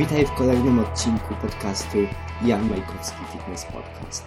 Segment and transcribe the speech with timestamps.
[0.00, 1.98] Witaj w kolejnym odcinku podcastu
[2.44, 4.24] Jan Majkowski Fitness Podcast.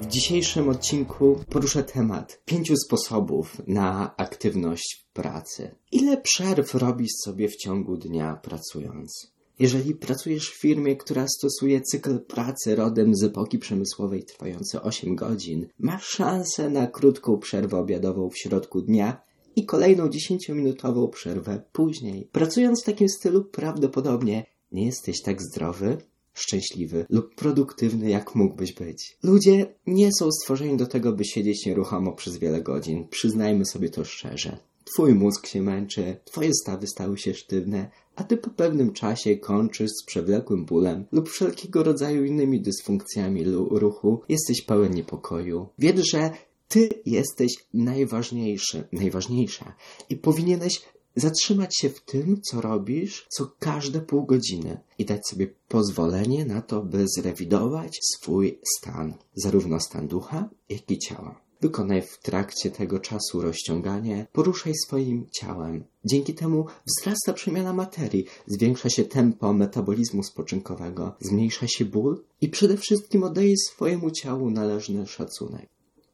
[0.00, 5.74] W dzisiejszym odcinku poruszę temat pięciu sposobów na aktywność pracy.
[5.92, 9.32] Ile przerw robisz sobie w ciągu dnia pracując?
[9.58, 15.66] Jeżeli pracujesz w firmie, która stosuje cykl pracy rodem z epoki przemysłowej trwający 8 godzin,
[15.78, 19.22] masz szansę na krótką przerwę obiadową w środku dnia
[19.56, 22.28] i kolejną 10-minutową przerwę później.
[22.32, 25.96] Pracując w takim stylu, prawdopodobnie nie jesteś tak zdrowy,
[26.34, 29.16] szczęśliwy lub produktywny, jak mógłbyś być.
[29.22, 33.08] Ludzie nie są stworzeni do tego, by siedzieć nieruchomo przez wiele godzin.
[33.08, 34.58] Przyznajmy sobie to szczerze.
[34.84, 39.90] Twój mózg się męczy, twoje stawy stały się sztywne, a ty po pewnym czasie kończysz
[39.90, 44.20] z przewlekłym bólem lub wszelkiego rodzaju innymi dysfunkcjami ruchu.
[44.28, 45.68] Jesteś pełen niepokoju.
[45.78, 46.30] Wiedz, że
[46.68, 49.74] ty jesteś najważniejszy, najważniejsza
[50.08, 50.82] i powinieneś
[51.16, 56.62] zatrzymać się w tym, co robisz, co każde pół godziny i dać sobie pozwolenie na
[56.62, 61.42] to, by zrewidować swój stan, zarówno stan ducha, jak i ciała.
[61.62, 65.84] Wykonaj w trakcie tego czasu rozciąganie, poruszaj swoim ciałem.
[66.04, 72.76] Dzięki temu wzrasta przemiana materii, zwiększa się tempo metabolizmu spoczynkowego, zmniejsza się ból i przede
[72.76, 75.68] wszystkim oddaje swojemu ciału należny szacunek.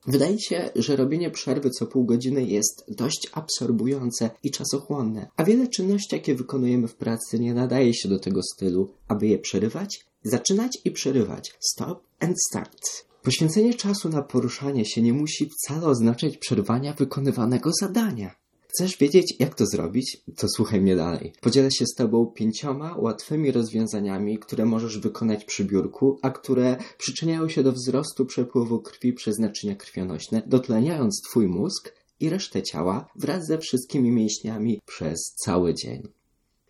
[0.09, 5.69] Wydaje się, że robienie przerwy co pół godziny jest dość absorbujące i czasochłonne, a wiele
[5.69, 10.79] czynności, jakie wykonujemy w pracy, nie nadaje się do tego stylu, aby je przerywać, zaczynać
[10.85, 11.55] i przerywać.
[11.61, 13.07] Stop and start.
[13.23, 18.35] Poświęcenie czasu na poruszanie się nie musi wcale oznaczać przerwania wykonywanego zadania.
[18.69, 20.23] Chcesz wiedzieć, jak to zrobić?
[20.37, 21.33] To słuchaj mnie dalej.
[21.41, 27.49] Podzielę się z Tobą pięcioma łatwymi rozwiązaniami, które możesz wykonać przy biurku, a które przyczyniają
[27.49, 33.47] się do wzrostu przepływu krwi przez naczynia krwionośne, dotleniając Twój mózg i resztę ciała wraz
[33.47, 36.18] ze wszystkimi mięśniami przez cały dzień.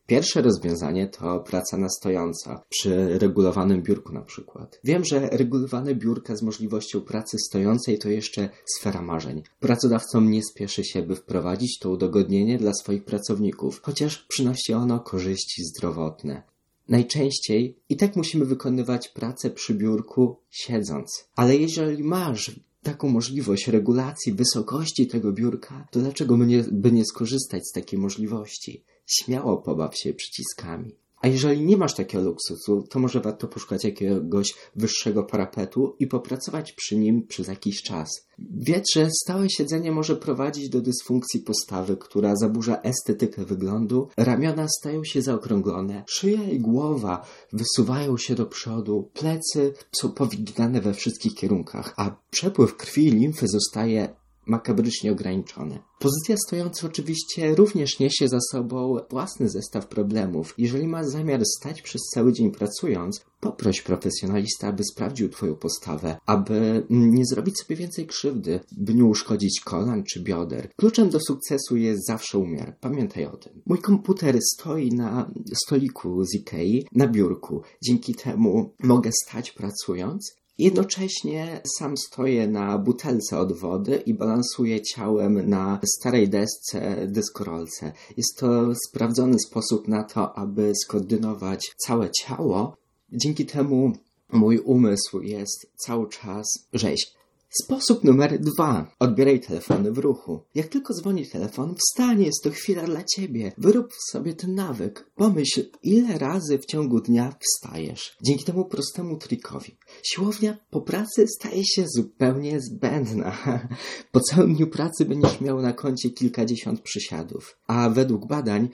[0.08, 4.80] Pierwsze rozwiązanie to praca na stojąco, przy regulowanym biurku na przykład.
[4.84, 9.42] Wiem, że regulowane biurka z możliwością pracy stojącej to jeszcze sfera marzeń.
[9.60, 15.64] Pracodawcom nie spieszy się, by wprowadzić to udogodnienie dla swoich pracowników, chociaż przynosi ono korzyści
[15.64, 16.42] zdrowotne.
[16.88, 21.28] Najczęściej i tak musimy wykonywać pracę przy biurku siedząc.
[21.36, 27.04] Ale jeżeli masz taką możliwość regulacji wysokości tego biurka, to dlaczego by nie, by nie
[27.04, 28.84] skorzystać z takiej możliwości?
[29.06, 30.96] śmiało pobaw się przyciskami.
[31.20, 36.72] A jeżeli nie masz takiego luksusu, to może warto poszukać jakiegoś wyższego parapetu i popracować
[36.72, 38.08] przy nim przez jakiś czas.
[38.38, 45.04] Wiedz, że stałe siedzenie może prowadzić do dysfunkcji postawy, która zaburza estetykę wyglądu, ramiona stają
[45.04, 51.94] się zaokrąglone, szyja i głowa wysuwają się do przodu, plecy są powyginane we wszystkich kierunkach,
[51.96, 54.08] a przepływ krwi i limfy zostaje
[54.48, 55.78] makabrycznie ograniczone.
[55.98, 60.54] Pozycja stojąca oczywiście również niesie za sobą własny zestaw problemów.
[60.58, 66.86] Jeżeli masz zamiar stać przez cały dzień pracując, poproś profesjonalista, aby sprawdził Twoją postawę, aby
[66.90, 70.68] nie zrobić sobie więcej krzywdy, by nie uszkodzić kolan czy bioder.
[70.76, 72.76] Kluczem do sukcesu jest zawsze umiar.
[72.80, 73.62] Pamiętaj o tym.
[73.66, 75.30] Mój komputer stoi na
[75.64, 77.62] stoliku z Ikei, na biurku.
[77.82, 85.48] Dzięki temu mogę stać pracując, Jednocześnie sam stoję na butelce od wody i balansuję ciałem
[85.48, 87.92] na starej desce deskorolce.
[88.16, 92.76] Jest to sprawdzony sposób na to, aby skoordynować całe ciało.
[93.12, 93.92] Dzięki temu
[94.32, 97.17] mój umysł jest cały czas rzeź.
[97.50, 98.92] Sposób numer dwa.
[98.98, 100.40] Odbieraj telefony w ruchu.
[100.54, 103.52] Jak tylko dzwoni telefon, wstanie, jest to chwila dla ciebie.
[103.58, 105.10] Wyrób sobie ten nawyk.
[105.14, 108.16] Pomyśl, ile razy w ciągu dnia wstajesz.
[108.22, 109.76] Dzięki temu prostemu trikowi.
[110.02, 113.36] Siłownia po pracy staje się zupełnie zbędna.
[114.12, 117.58] Po całym dniu pracy będziesz miał na koncie kilkadziesiąt przysiadów.
[117.66, 118.68] A według badań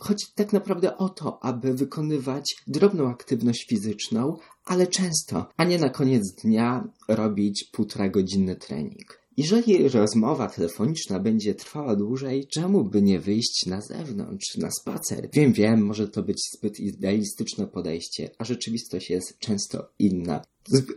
[0.00, 5.88] Chodzi tak naprawdę o to, aby wykonywać drobną aktywność fizyczną, ale często, a nie na
[5.88, 9.24] koniec dnia robić półtora godzinny trening.
[9.36, 15.28] Jeżeli rozmowa telefoniczna będzie trwała dłużej, czemu by nie wyjść na zewnątrz, na spacer?
[15.32, 20.44] Wiem, wiem, może to być zbyt idealistyczne podejście, a rzeczywistość jest często inna.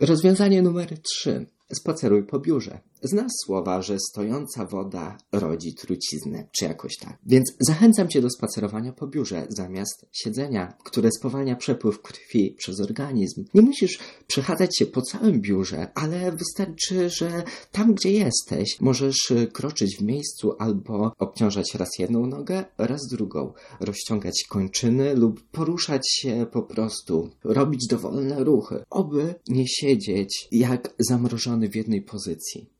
[0.00, 1.46] Rozwiązanie numer 3.
[1.72, 2.80] Spaceruj po biurze.
[3.02, 7.18] Znasz słowa, że stojąca woda rodzi truciznę, czy jakoś tak.
[7.26, 13.44] Więc zachęcam cię do spacerowania po biurze zamiast siedzenia, które spowalnia przepływ krwi przez organizm.
[13.54, 17.42] Nie musisz przechadzać się po całym biurze, ale wystarczy, że
[17.72, 23.52] tam, gdzie jesteś, możesz y, kroczyć w miejscu albo obciążać raz jedną nogę, raz drugą,
[23.80, 31.68] rozciągać kończyny lub poruszać się po prostu, robić dowolne ruchy, oby nie siedzieć jak zamrożony
[31.68, 32.77] w jednej pozycji.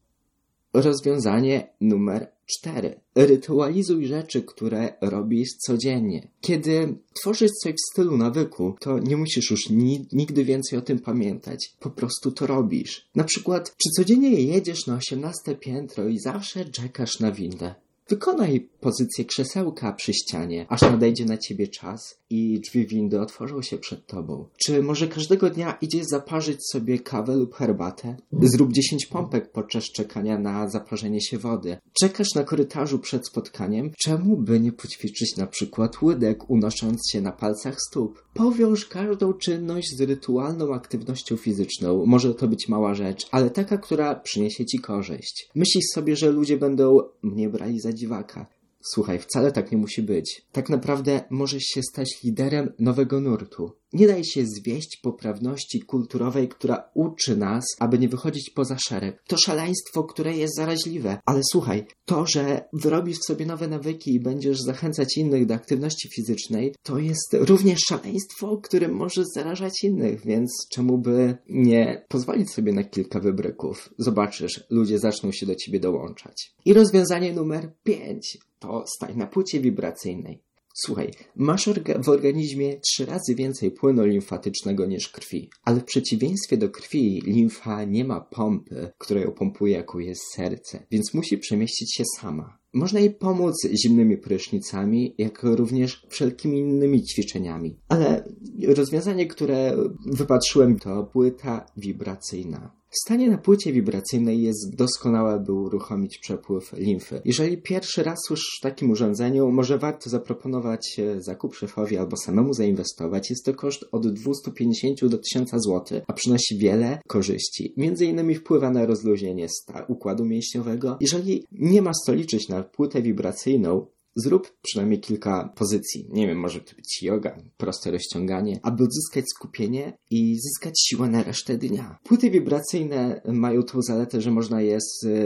[0.73, 3.00] Rozwiązanie numer 4.
[3.15, 6.29] Rytualizuj rzeczy, które robisz codziennie.
[6.41, 10.99] Kiedy tworzysz coś w stylu nawyku, to nie musisz już ni nigdy więcej o tym
[10.99, 11.76] pamiętać.
[11.81, 13.09] Po prostu to robisz.
[13.15, 17.75] Na przykład, czy codziennie jedziesz na 18 piętro i zawsze czekasz na windę?
[18.08, 23.78] Wykonaj pozycję krzesełka przy ścianie, aż nadejdzie na ciebie czas i drzwi windy otworzą się
[23.78, 24.49] przed tobą.
[24.64, 28.16] Czy może każdego dnia idziesz zaparzyć sobie kawę lub herbatę?
[28.43, 31.76] Zrób 10 pompek podczas czekania na zaparzenie się wody.
[32.00, 33.90] Czekasz na korytarzu przed spotkaniem?
[33.99, 38.25] Czemu by nie poćwiczyć na przykład łydek, unosząc się na palcach stóp?
[38.34, 42.06] Powiąż każdą czynność z rytualną aktywnością fizyczną.
[42.06, 45.49] Może to być mała rzecz, ale taka, która przyniesie ci korzyść.
[45.54, 48.47] Myślisz sobie, że ludzie będą mnie brali za dziwaka.
[48.81, 50.43] Słuchaj, wcale tak nie musi być.
[50.53, 53.73] Tak naprawdę możesz się stać liderem nowego nurtu.
[53.93, 59.23] Nie daj się zwieść poprawności kulturowej, która uczy nas, aby nie wychodzić poza szereg.
[59.26, 61.19] To szaleństwo, które jest zaraźliwe.
[61.25, 66.08] Ale słuchaj, to, że wyrobisz w sobie nowe nawyki i będziesz zachęcać innych do aktywności
[66.17, 72.73] fizycznej, to jest również szaleństwo, którym możesz zarażać innych, więc czemu by nie pozwolić sobie
[72.73, 73.94] na kilka wybryków?
[73.99, 76.55] Zobaczysz, ludzie zaczną się do ciebie dołączać.
[76.64, 80.48] I rozwiązanie numer 5 to stań na płycie wibracyjnej.
[80.80, 86.56] Słuchaj, masz orga w organizmie trzy razy więcej płynu limfatycznego niż krwi, ale w przeciwieństwie
[86.56, 91.94] do krwi limfa nie ma pompy, która ją pompuje, jaką jest serce, więc musi przemieścić
[91.94, 92.58] się sama.
[92.72, 97.78] Można jej pomóc zimnymi prysznicami, jak również wszelkimi innymi ćwiczeniami.
[97.88, 98.25] Ale
[98.66, 99.76] rozwiązanie, które
[100.06, 102.77] wypatrzyłem, to płyta wibracyjna.
[102.90, 107.20] Stanie na płycie wibracyjnej jest doskonałe, by uruchomić przepływ limfy.
[107.25, 113.31] Jeżeli pierwszy raz słyszysz w takim urządzeniu, może warto zaproponować zakup szefowi albo samemu zainwestować.
[113.31, 117.75] Jest to koszt od 250 do 1000 zł, a przynosi wiele korzyści.
[117.76, 119.46] Między innymi wpływa na rozluźnienie
[119.88, 120.96] układu mięśniowego.
[121.00, 123.87] Jeżeli nie ma co liczyć na płytę wibracyjną,
[124.25, 126.09] Zrób przynajmniej kilka pozycji.
[126.12, 131.23] Nie wiem, może to być yoga, proste rozciąganie, aby odzyskać skupienie i zyskać siłę na
[131.23, 131.99] resztę dnia.
[132.05, 134.79] Płyty wibracyjne mają tą zaletę, że można je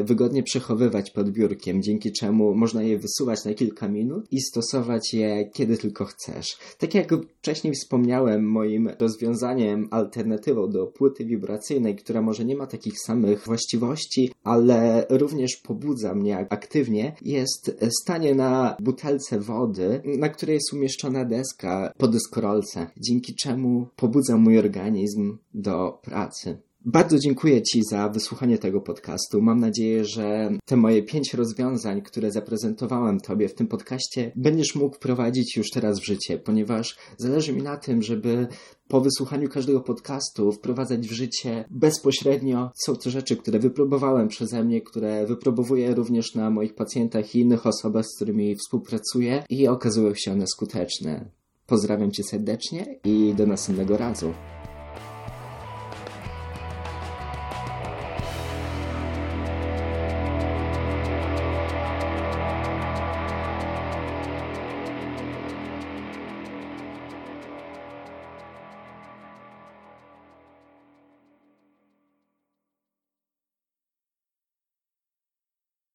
[0.05, 5.51] wygodnie przechowywać pod biurkiem, dzięki czemu można je wysuwać na kilka minut i stosować je
[5.53, 6.59] kiedy tylko chcesz.
[6.79, 13.01] Tak jak wcześniej wspomniałem, moim rozwiązaniem, alternatywą do płyty wibracyjnej, która może nie ma takich
[13.07, 20.73] samych właściwości, ale również pobudza mnie aktywnie, jest stanie na butelce wody, na której jest
[20.73, 26.59] umieszczona deska po dyskorolce, dzięki czemu pobudza mój organizm do pracy.
[26.85, 29.43] Bardzo dziękuję Ci za wysłuchanie tego podcastu.
[29.43, 34.97] Mam nadzieję, że te moje pięć rozwiązań, które zaprezentowałem Tobie w tym podcaście, będziesz mógł
[34.97, 38.47] wprowadzić już teraz w życie, ponieważ zależy mi na tym, żeby
[38.89, 42.71] po wysłuchaniu każdego podcastu wprowadzać w życie bezpośrednio.
[42.87, 47.67] Są to rzeczy, które wypróbowałem przeze mnie, które wypróbowuję również na moich pacjentach i innych
[47.67, 51.31] osobach, z którymi współpracuję i okazują się one skuteczne.
[51.67, 54.33] Pozdrawiam Cię serdecznie i do następnego razu.